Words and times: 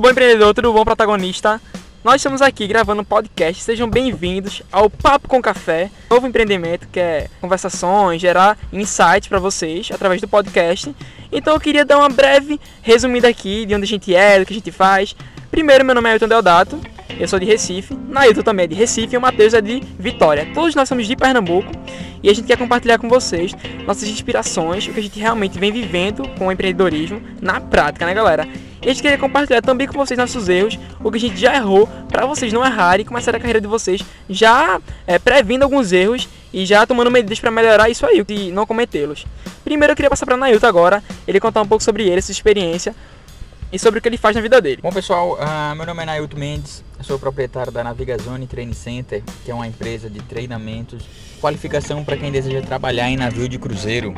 Tudo 0.00 0.06
bom, 0.06 0.12
empreendedor? 0.12 0.54
Tudo 0.54 0.72
bom, 0.72 0.82
protagonista? 0.82 1.60
Nós 2.02 2.16
estamos 2.16 2.40
aqui 2.40 2.66
gravando 2.66 3.02
um 3.02 3.04
podcast. 3.04 3.62
Sejam 3.62 3.86
bem-vindos 3.86 4.62
ao 4.72 4.88
Papo 4.88 5.28
com 5.28 5.42
Café, 5.42 5.90
novo 6.08 6.26
empreendimento 6.26 6.88
que 6.88 6.98
é 6.98 7.28
conversações, 7.38 8.18
gerar 8.18 8.56
insights 8.72 9.28
para 9.28 9.38
vocês 9.38 9.90
através 9.92 10.18
do 10.18 10.26
podcast. 10.26 10.96
Então 11.30 11.52
eu 11.52 11.60
queria 11.60 11.84
dar 11.84 11.98
uma 11.98 12.08
breve 12.08 12.58
resumida 12.80 13.28
aqui 13.28 13.66
de 13.66 13.74
onde 13.74 13.84
a 13.84 13.86
gente 13.86 14.14
é, 14.14 14.40
do 14.40 14.46
que 14.46 14.54
a 14.54 14.56
gente 14.56 14.72
faz. 14.72 15.14
Primeiro, 15.50 15.84
meu 15.84 15.94
nome 15.94 16.08
é 16.08 16.12
Ailton 16.12 16.28
Deodato, 16.28 16.80
eu 17.18 17.28
sou 17.28 17.38
de 17.38 17.44
Recife, 17.44 17.94
Nailton 18.08 18.40
também 18.40 18.64
é 18.64 18.68
de 18.68 18.74
Recife 18.74 19.14
e 19.14 19.18
o 19.18 19.20
Matheus 19.20 19.52
é 19.52 19.60
de 19.60 19.82
Vitória. 19.98 20.48
Todos 20.54 20.74
nós 20.74 20.88
somos 20.88 21.06
de 21.06 21.14
Pernambuco 21.14 21.70
e 22.22 22.30
a 22.30 22.34
gente 22.34 22.46
quer 22.46 22.56
compartilhar 22.56 22.96
com 22.96 23.06
vocês 23.06 23.52
nossas 23.86 24.08
inspirações, 24.08 24.88
o 24.88 24.94
que 24.94 25.00
a 25.00 25.02
gente 25.02 25.20
realmente 25.20 25.58
vem 25.58 25.70
vivendo 25.70 26.26
com 26.38 26.46
o 26.46 26.52
empreendedorismo 26.52 27.20
na 27.42 27.60
prática, 27.60 28.06
né, 28.06 28.14
galera? 28.14 28.48
A 28.82 28.86
gente 28.86 29.02
queria 29.02 29.18
compartilhar 29.18 29.60
também 29.60 29.86
com 29.86 29.92
vocês 29.92 30.16
nossos 30.16 30.48
erros, 30.48 30.78
o 31.04 31.10
que 31.10 31.18
a 31.18 31.20
gente 31.20 31.36
já 31.36 31.54
errou, 31.54 31.86
para 32.08 32.24
vocês 32.24 32.50
não 32.52 32.64
errarem 32.64 33.02
e 33.02 33.06
começar 33.06 33.34
a 33.34 33.38
carreira 33.38 33.60
de 33.60 33.66
vocês 33.66 34.00
já 34.28 34.80
é, 35.06 35.18
previndo 35.18 35.64
alguns 35.64 35.92
erros 35.92 36.28
e 36.52 36.64
já 36.64 36.86
tomando 36.86 37.10
medidas 37.10 37.38
para 37.38 37.50
melhorar 37.50 37.90
isso 37.90 38.06
aí 38.06 38.24
e 38.26 38.50
não 38.50 38.64
cometê-los. 38.64 39.26
Primeiro 39.62 39.92
eu 39.92 39.96
queria 39.96 40.08
passar 40.08 40.24
para 40.24 40.36
Nailton 40.36 40.66
agora, 40.66 41.02
ele 41.28 41.38
contar 41.38 41.60
um 41.60 41.66
pouco 41.66 41.84
sobre 41.84 42.04
ele, 42.04 42.18
essa 42.18 42.32
experiência 42.32 42.94
e 43.72 43.78
sobre 43.78 43.98
o 43.98 44.02
que 44.02 44.08
ele 44.08 44.16
faz 44.16 44.34
na 44.34 44.42
vida 44.42 44.60
dele. 44.60 44.80
Bom 44.82 44.90
pessoal, 44.90 45.38
uh, 45.38 45.76
meu 45.76 45.86
nome 45.86 46.02
é 46.02 46.06
Nailton 46.06 46.36
Mendes, 46.36 46.84
sou 47.02 47.18
proprietário 47.18 47.70
da 47.70 47.84
Navigazone 47.84 48.46
Training 48.46 48.72
Center, 48.72 49.22
que 49.44 49.50
é 49.50 49.54
uma 49.54 49.66
empresa 49.66 50.10
de 50.10 50.20
treinamentos, 50.20 51.04
qualificação 51.40 52.04
para 52.04 52.16
quem 52.16 52.32
deseja 52.32 52.60
trabalhar 52.62 53.08
em 53.08 53.16
navio 53.16 53.48
de 53.48 53.58
cruzeiro. 53.58 54.14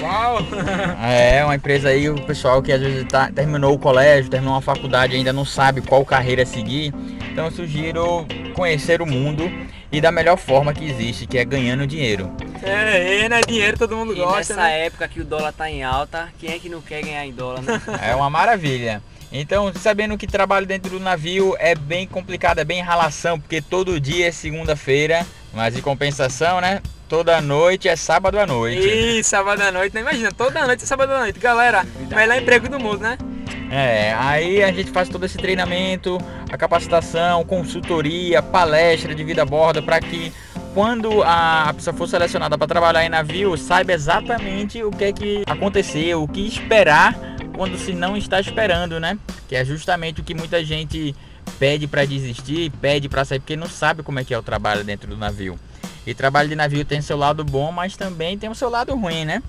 Uau! 0.00 0.38
é 1.02 1.44
uma 1.44 1.54
empresa 1.54 1.88
aí, 1.88 2.08
o 2.08 2.22
pessoal 2.22 2.62
que 2.62 2.72
às 2.72 2.80
vezes 2.80 3.04
tá, 3.08 3.30
terminou 3.30 3.74
o 3.74 3.78
colégio, 3.78 4.30
terminou 4.30 4.54
uma 4.54 4.62
faculdade 4.62 5.16
ainda 5.16 5.32
não 5.32 5.44
sabe 5.44 5.80
qual 5.80 6.04
carreira 6.04 6.44
seguir. 6.44 6.92
Então 7.32 7.46
eu 7.46 7.50
sugiro 7.50 8.26
conhecer 8.54 9.00
o 9.00 9.06
mundo 9.06 9.50
e 9.92 10.00
da 10.00 10.12
melhor 10.12 10.36
forma 10.36 10.72
que 10.72 10.88
existe, 10.88 11.26
que 11.26 11.38
é 11.38 11.44
ganhando 11.44 11.86
dinheiro. 11.86 12.30
É, 12.62 13.28
né? 13.28 13.40
Dinheiro 13.46 13.78
todo 13.78 13.96
mundo 13.96 14.12
E 14.12 14.16
gosta, 14.16 14.54
nessa 14.54 14.56
né? 14.56 14.86
época 14.86 15.08
que 15.08 15.20
o 15.20 15.24
dólar 15.24 15.52
tá 15.52 15.68
em 15.70 15.82
alta, 15.82 16.28
quem 16.38 16.52
é 16.52 16.58
que 16.58 16.68
não 16.68 16.80
quer 16.80 17.02
ganhar 17.02 17.24
em 17.24 17.32
dólar, 17.32 17.62
né? 17.62 17.80
É 18.02 18.14
uma 18.14 18.30
maravilha. 18.30 19.02
Então, 19.32 19.72
sabendo 19.74 20.18
que 20.18 20.26
trabalho 20.26 20.66
dentro 20.66 20.90
do 20.90 21.00
navio 21.00 21.54
é 21.58 21.74
bem 21.74 22.06
complicado, 22.06 22.58
é 22.58 22.64
bem 22.64 22.82
ralação, 22.82 23.38
porque 23.38 23.62
todo 23.62 24.00
dia 24.00 24.26
é 24.28 24.32
segunda-feira, 24.32 25.24
mas 25.52 25.76
em 25.76 25.80
compensação, 25.80 26.60
né? 26.60 26.82
Toda 27.08 27.40
noite 27.40 27.88
é 27.88 27.96
sábado 27.96 28.38
à 28.38 28.46
noite. 28.46 28.86
Ih, 28.86 29.22
sábado 29.24 29.60
à 29.62 29.72
noite, 29.72 29.94
né? 29.94 30.00
Imagina, 30.00 30.32
toda 30.32 30.66
noite 30.66 30.82
é 30.84 30.86
sábado 30.86 31.12
à 31.12 31.20
noite. 31.20 31.38
Galera, 31.38 31.84
melhor 32.08 32.40
emprego 32.40 32.68
do 32.68 32.78
mundo, 32.78 33.00
né? 33.00 33.18
É, 33.70 34.12
aí 34.14 34.64
a 34.64 34.72
gente 34.72 34.90
faz 34.90 35.08
todo 35.08 35.24
esse 35.24 35.38
treinamento, 35.38 36.18
a 36.50 36.58
capacitação, 36.58 37.44
consultoria, 37.44 38.42
palestra 38.42 39.14
de 39.14 39.22
vida 39.22 39.42
a 39.42 39.46
bordo 39.46 39.80
para 39.80 40.00
que 40.00 40.32
quando 40.74 41.22
a 41.22 41.72
pessoa 41.74 41.94
for 41.94 42.08
selecionada 42.08 42.58
para 42.58 42.66
trabalhar 42.66 43.04
em 43.04 43.08
navio, 43.08 43.56
saiba 43.56 43.92
exatamente 43.92 44.82
o 44.82 44.90
que 44.90 45.04
é 45.04 45.12
que 45.12 45.44
aconteceu, 45.46 46.22
o 46.22 46.28
que 46.28 46.46
esperar 46.46 47.14
quando 47.54 47.78
se 47.78 47.92
não 47.92 48.16
está 48.16 48.40
esperando, 48.40 48.98
né? 48.98 49.16
Que 49.48 49.54
é 49.54 49.64
justamente 49.64 50.20
o 50.20 50.24
que 50.24 50.34
muita 50.34 50.64
gente 50.64 51.14
pede 51.58 51.86
para 51.86 52.04
desistir, 52.04 52.70
pede 52.80 53.08
para 53.08 53.24
sair 53.24 53.38
porque 53.38 53.56
não 53.56 53.68
sabe 53.68 54.02
como 54.02 54.18
é 54.18 54.24
que 54.24 54.34
é 54.34 54.38
o 54.38 54.42
trabalho 54.42 54.82
dentro 54.82 55.08
do 55.08 55.16
navio. 55.16 55.58
E 56.06 56.14
trabalho 56.14 56.48
de 56.48 56.56
navio 56.56 56.84
tem 56.84 57.00
seu 57.00 57.16
lado 57.16 57.44
bom, 57.44 57.70
mas 57.70 57.96
também 57.96 58.36
tem 58.38 58.50
o 58.50 58.54
seu 58.54 58.68
lado 58.68 58.94
ruim, 58.96 59.24
né? 59.24 59.42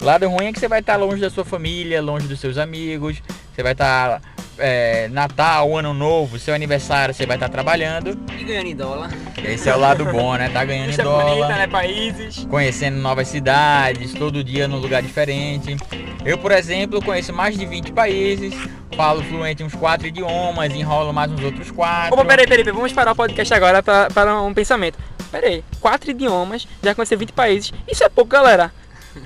O 0.00 0.04
lado 0.04 0.28
ruim 0.28 0.46
é 0.46 0.52
que 0.52 0.58
você 0.58 0.68
vai 0.68 0.80
estar 0.80 0.96
longe 0.96 1.20
da 1.20 1.30
sua 1.30 1.44
família, 1.44 2.00
longe 2.02 2.26
dos 2.26 2.40
seus 2.40 2.58
amigos, 2.58 3.22
você 3.54 3.62
vai 3.62 3.72
estar 3.72 4.20
é, 4.58 5.08
Natal, 5.08 5.76
Ano 5.76 5.92
Novo, 5.92 6.38
seu 6.38 6.54
aniversário, 6.54 7.14
você 7.14 7.26
vai 7.26 7.36
estar 7.36 7.48
trabalhando. 7.48 8.18
E 8.38 8.44
ganhando 8.44 8.66
em 8.66 8.76
dólar. 8.76 9.10
Esse 9.44 9.68
é 9.68 9.74
o 9.74 9.78
lado 9.78 10.04
bom, 10.06 10.34
né? 10.36 10.48
Tá 10.48 10.64
ganhando 10.64 10.84
em 10.84 10.88
Vista 10.88 11.04
bonita, 11.04 11.30
dólar, 11.30 11.58
né? 11.58 11.66
Países. 11.66 12.46
conhecendo 12.46 12.98
novas 12.98 13.28
cidades, 13.28 14.14
todo 14.14 14.42
dia 14.44 14.68
num 14.68 14.78
lugar 14.78 15.02
diferente. 15.02 15.76
Eu, 16.24 16.38
por 16.38 16.52
exemplo, 16.52 17.02
conheço 17.02 17.32
mais 17.32 17.58
de 17.58 17.66
20 17.66 17.92
países, 17.92 18.54
falo 18.96 19.22
fluente 19.24 19.62
uns 19.62 19.74
quatro 19.74 20.06
idiomas, 20.06 20.72
enrolo 20.74 21.12
mais 21.12 21.30
uns 21.30 21.42
outros 21.42 21.70
quatro. 21.70 22.14
Opa, 22.14 22.24
peraí, 22.24 22.46
peraí, 22.46 22.64
peraí, 22.64 22.76
vamos 22.76 22.92
parar 22.92 23.12
o 23.12 23.16
podcast 23.16 23.52
agora 23.52 23.82
para 23.82 24.42
um 24.42 24.54
pensamento. 24.54 24.98
Peraí, 25.30 25.64
quatro 25.80 26.10
idiomas, 26.10 26.68
já 26.82 26.94
conheci 26.94 27.16
20 27.16 27.32
países. 27.32 27.72
Isso 27.90 28.04
é 28.04 28.08
pouco, 28.08 28.30
galera. 28.30 28.70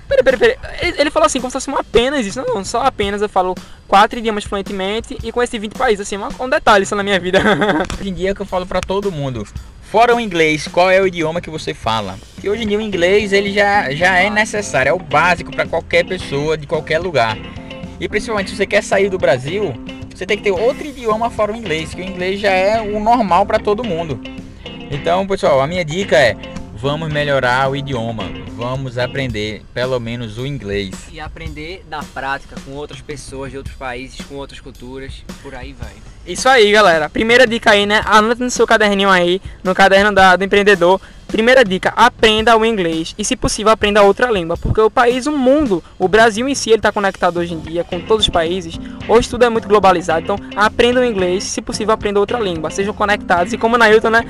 Peraí, 0.08 0.24
peraí, 0.24 0.38
peraí. 0.38 0.56
Ele, 0.80 1.00
ele 1.02 1.10
falou 1.10 1.26
assim, 1.26 1.40
como 1.40 1.50
se 1.50 1.54
fosse 1.54 1.68
uma 1.68 1.80
apenas 1.80 2.26
isso. 2.26 2.40
Não, 2.40 2.54
não, 2.54 2.64
só 2.64 2.82
apenas 2.82 3.22
eu 3.22 3.28
falo 3.28 3.54
quatro 3.86 4.18
idiomas 4.18 4.44
fluentemente 4.44 5.16
e 5.22 5.32
conheci 5.32 5.58
20 5.58 5.72
países. 5.74 6.06
Assim, 6.06 6.16
um, 6.16 6.48
detalhe 6.48 6.86
só 6.86 6.96
na 6.96 7.02
minha 7.02 7.18
vida. 7.18 7.40
Hoje 8.00 8.10
em 8.10 8.14
dia 8.14 8.30
é 8.30 8.34
que 8.34 8.42
eu 8.42 8.46
falo 8.46 8.66
pra 8.66 8.80
todo 8.80 9.12
mundo. 9.12 9.46
Fora 9.82 10.14
o 10.14 10.20
inglês, 10.20 10.66
qual 10.66 10.90
é 10.90 11.00
o 11.00 11.06
idioma 11.06 11.40
que 11.40 11.48
você 11.48 11.72
fala? 11.72 12.18
Que 12.40 12.50
hoje 12.50 12.64
em 12.64 12.66
dia 12.66 12.76
o 12.76 12.80
inglês 12.80 13.32
ele 13.32 13.52
já, 13.52 13.92
já 13.92 14.18
é 14.18 14.28
necessário, 14.28 14.90
é 14.90 14.92
o 14.92 14.98
básico 14.98 15.52
para 15.52 15.64
qualquer 15.64 16.04
pessoa 16.04 16.58
de 16.58 16.66
qualquer 16.66 16.98
lugar. 16.98 17.38
E 18.00 18.08
principalmente 18.08 18.50
se 18.50 18.56
você 18.56 18.66
quer 18.66 18.82
sair 18.82 19.08
do 19.08 19.16
Brasil, 19.16 19.72
você 20.12 20.26
tem 20.26 20.36
que 20.36 20.42
ter 20.42 20.50
outro 20.50 20.84
idioma 20.84 21.30
fora 21.30 21.52
o 21.52 21.56
inglês, 21.56 21.94
que 21.94 22.00
o 22.00 22.04
inglês 22.04 22.40
já 22.40 22.50
é 22.50 22.80
o 22.80 22.98
normal 22.98 23.46
para 23.46 23.60
todo 23.60 23.84
mundo. 23.84 24.20
Então, 24.90 25.24
pessoal, 25.26 25.60
a 25.60 25.66
minha 25.66 25.84
dica 25.84 26.16
é: 26.16 26.36
vamos 26.74 27.12
melhorar 27.12 27.70
o 27.70 27.76
idioma, 27.76 28.24
vamos 28.56 28.96
aprender 28.96 29.62
pelo 29.74 30.00
menos 30.00 30.38
o 30.38 30.46
inglês. 30.46 31.08
E 31.12 31.20
aprender 31.20 31.84
na 31.90 32.02
prática 32.02 32.56
com 32.64 32.72
outras 32.72 33.02
pessoas 33.02 33.50
de 33.50 33.58
outros 33.58 33.76
países, 33.76 34.18
com 34.22 34.36
outras 34.36 34.60
culturas, 34.60 35.22
por 35.42 35.54
aí 35.54 35.74
vai. 35.74 36.15
Isso 36.26 36.48
aí, 36.48 36.72
galera. 36.72 37.08
Primeira 37.08 37.46
dica 37.46 37.70
aí, 37.70 37.86
né? 37.86 38.02
Anota 38.04 38.42
no 38.42 38.50
seu 38.50 38.66
caderninho 38.66 39.08
aí, 39.08 39.40
no 39.62 39.74
caderno 39.74 40.12
da, 40.12 40.34
do 40.34 40.42
empreendedor. 40.44 41.00
Primeira 41.28 41.64
dica, 41.64 41.92
aprenda 41.96 42.56
o 42.56 42.64
inglês 42.64 43.14
e, 43.18 43.24
se 43.24 43.36
possível, 43.36 43.72
aprenda 43.72 44.02
outra 44.02 44.30
língua, 44.30 44.56
porque 44.56 44.80
o 44.80 44.88
país, 44.88 45.26
o 45.26 45.32
mundo, 45.32 45.82
o 45.98 46.06
Brasil 46.06 46.48
em 46.48 46.54
si, 46.54 46.70
ele 46.70 46.78
está 46.78 46.92
conectado 46.92 47.38
hoje 47.38 47.52
em 47.52 47.58
dia 47.58 47.82
com 47.82 48.00
todos 48.00 48.24
os 48.24 48.30
países. 48.30 48.78
Hoje 49.08 49.28
tudo 49.28 49.44
é 49.44 49.48
muito 49.48 49.66
globalizado, 49.66 50.22
então 50.22 50.36
aprenda 50.54 51.00
o 51.00 51.04
inglês, 51.04 51.42
se 51.42 51.60
possível, 51.60 51.92
aprenda 51.92 52.20
outra 52.20 52.38
língua. 52.38 52.70
Sejam 52.70 52.94
conectados 52.94 53.52
e, 53.52 53.58
como 53.58 53.74
o 53.74 53.78
Nailton, 53.78 54.10
né? 54.10 54.24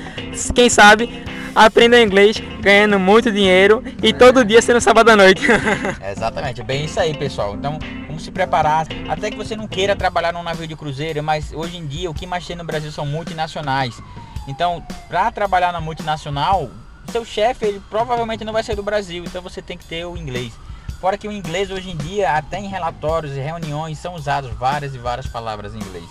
Quem 0.55 0.69
sabe, 0.69 1.23
aprenda 1.55 2.01
inglês 2.01 2.41
ganhando 2.61 2.99
muito 2.99 3.31
dinheiro 3.31 3.83
e 4.03 4.13
todo 4.13 4.45
dia 4.45 4.61
sendo 4.61 4.79
sábado 4.79 5.09
à 5.09 5.15
noite. 5.15 5.41
Exatamente, 6.11 6.61
é 6.61 6.63
bem 6.63 6.85
isso 6.85 6.99
aí, 6.99 7.15
pessoal. 7.15 7.55
Então, 7.55 7.79
vamos 8.07 8.23
se 8.23 8.31
preparar. 8.31 8.85
Até 9.09 9.31
que 9.31 9.37
você 9.37 9.55
não 9.55 9.67
queira 9.67 9.95
trabalhar 9.95 10.33
num 10.33 10.43
navio 10.43 10.67
de 10.67 10.75
cruzeiro, 10.75 11.23
mas 11.23 11.51
hoje 11.53 11.77
em 11.77 11.86
dia 11.87 12.09
o 12.09 12.13
que 12.13 12.27
mais 12.27 12.45
tem 12.45 12.55
no 12.55 12.63
Brasil 12.63 12.91
são 12.91 13.05
multinacionais. 13.05 13.99
Então, 14.47 14.83
para 15.09 15.31
trabalhar 15.31 15.71
na 15.71 15.81
multinacional, 15.81 16.69
seu 17.11 17.25
chefe 17.25 17.65
ele 17.65 17.81
provavelmente 17.89 18.45
não 18.45 18.53
vai 18.53 18.63
sair 18.63 18.75
do 18.75 18.83
Brasil, 18.83 19.23
então 19.23 19.41
você 19.41 19.61
tem 19.61 19.77
que 19.77 19.85
ter 19.85 20.05
o 20.05 20.15
inglês. 20.15 20.53
Fora 20.99 21.17
que 21.17 21.27
o 21.27 21.31
inglês 21.31 21.69
hoje 21.69 21.91
em 21.91 21.97
dia, 21.97 22.31
até 22.31 22.59
em 22.59 22.67
relatórios 22.67 23.35
e 23.35 23.39
reuniões, 23.39 23.99
são 23.99 24.15
usados 24.15 24.51
várias 24.53 24.95
e 24.95 24.97
várias 24.97 25.27
palavras 25.27 25.75
em 25.75 25.79
inglês. 25.79 26.05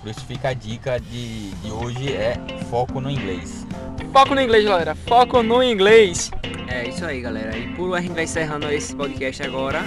Por 0.00 0.10
isso 0.10 0.20
fica 0.26 0.48
a 0.48 0.52
dica 0.52 0.98
de, 0.98 1.50
de 1.50 1.70
hoje 1.70 2.12
é 2.12 2.36
foco 2.68 3.00
no 3.00 3.08
inglês. 3.08 3.64
Foco 4.12 4.34
no 4.34 4.40
inglês, 4.40 4.64
galera. 4.64 4.96
Foco 4.96 5.42
no 5.44 5.62
inglês. 5.62 6.30
É 6.66 6.88
isso 6.88 7.04
aí, 7.04 7.20
galera. 7.20 7.56
E 7.56 7.72
por 7.74 7.94
a 7.96 8.00
gente 8.00 8.12
vai 8.12 8.24
encerrando 8.24 8.68
esse 8.72 8.96
podcast 8.96 9.42
agora. 9.44 9.84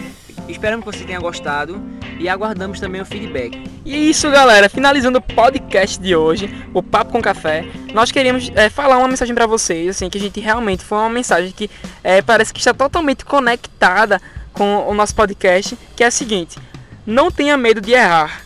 Esperamos 0.47 0.85
que 0.85 0.97
você 0.97 1.03
tenha 1.03 1.19
gostado 1.19 1.81
e 2.19 2.29
aguardamos 2.29 2.79
também 2.79 3.01
o 3.01 3.05
feedback. 3.05 3.61
E 3.85 4.09
isso, 4.09 4.29
galera. 4.29 4.69
Finalizando 4.69 5.19
o 5.19 5.21
podcast 5.21 5.99
de 5.99 6.15
hoje, 6.15 6.49
o 6.73 6.81
Papo 6.81 7.11
com 7.11 7.21
Café, 7.21 7.65
nós 7.93 8.11
queríamos 8.11 8.51
é, 8.55 8.69
falar 8.69 8.97
uma 8.97 9.07
mensagem 9.07 9.35
para 9.35 9.45
vocês, 9.45 9.89
assim, 9.89 10.09
que 10.09 10.17
a 10.17 10.21
gente 10.21 10.39
realmente 10.39 10.83
foi 10.83 10.97
uma 10.97 11.09
mensagem 11.09 11.51
que 11.51 11.69
é, 12.03 12.21
parece 12.21 12.53
que 12.53 12.59
está 12.59 12.73
totalmente 12.73 13.25
conectada 13.25 14.21
com 14.53 14.87
o 14.87 14.93
nosso 14.93 15.13
podcast, 15.13 15.77
que 15.95 16.03
é 16.03 16.07
a 16.07 16.11
seguinte: 16.11 16.57
não 17.05 17.29
tenha 17.29 17.57
medo 17.57 17.81
de 17.81 17.91
errar, 17.91 18.41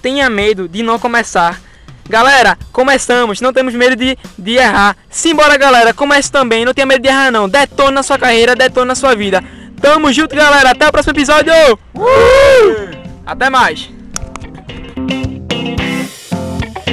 tenha 0.00 0.30
medo 0.30 0.68
de 0.68 0.82
não 0.82 0.98
começar. 0.98 1.60
Galera, 2.08 2.58
começamos, 2.72 3.40
não 3.40 3.52
temos 3.52 3.72
medo 3.72 3.94
de, 3.94 4.18
de 4.36 4.56
errar. 4.56 4.96
Simbora, 5.08 5.56
galera, 5.56 5.94
comece 5.94 6.30
também, 6.30 6.64
não 6.64 6.74
tenha 6.74 6.86
medo 6.86 7.02
de 7.02 7.08
errar 7.08 7.30
não. 7.30 7.48
Detone 7.48 7.94
na 7.94 8.02
sua 8.02 8.18
carreira, 8.18 8.56
detone 8.56 8.88
na 8.88 8.96
sua 8.96 9.14
vida. 9.14 9.44
Tamo 9.80 10.12
junto, 10.12 10.34
galera. 10.34 10.70
Até 10.70 10.88
o 10.88 10.92
próximo 10.92 11.12
episódio. 11.12 11.52
Uh! 11.94 12.99
Até 13.30 13.48
mais. 13.48 13.88